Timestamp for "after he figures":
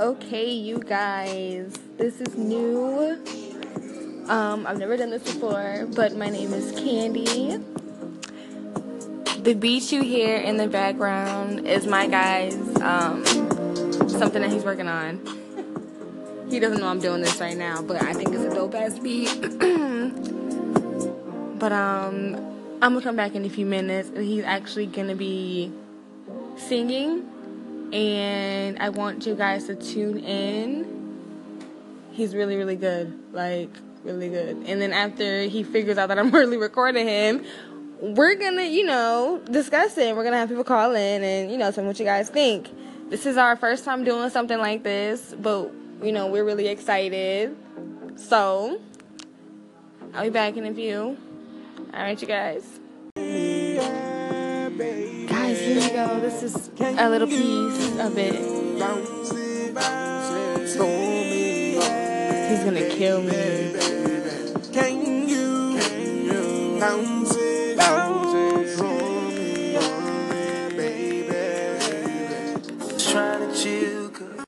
34.92-35.98